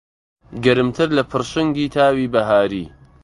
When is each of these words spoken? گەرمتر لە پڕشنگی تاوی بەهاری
گەرمتر 0.63 1.07
لە 1.17 1.23
پڕشنگی 1.31 1.91
تاوی 1.95 2.31
بەهاری 2.33 2.85